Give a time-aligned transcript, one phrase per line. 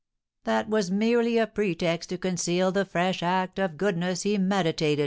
[0.45, 4.99] "That was merely a pretext to conceal the fresh act of goodness he meditated, M.